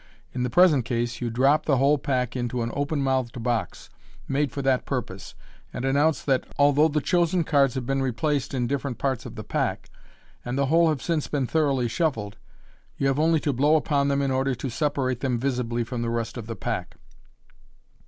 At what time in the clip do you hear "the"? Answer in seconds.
0.41-0.49, 1.67-1.77, 6.87-7.01, 9.35-9.43, 10.57-10.65, 16.01-16.09, 16.47-16.55